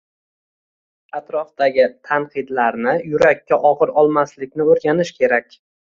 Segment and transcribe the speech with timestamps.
[1.17, 5.55] atrofdagi tanqidlarni yurakka og‘ir olmaslikni o‘rganish kerak.